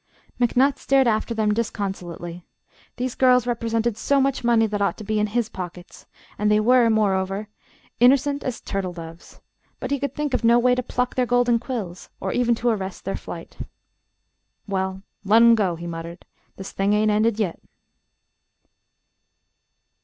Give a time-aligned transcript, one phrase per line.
[0.39, 2.43] McNutt stared after them disconsolately.
[2.95, 6.07] These girls represented so much money that ought to be in his pockets,
[6.39, 7.49] and they were, moreover,
[7.99, 9.41] "innercent as turtle doves";
[9.79, 12.69] but he could think of no way to pluck their golden quills or even to
[12.69, 13.59] arrest their flight.
[14.67, 16.25] "Well, let 'em go," he muttered.
[16.57, 17.61] "This thing ain't ended yit."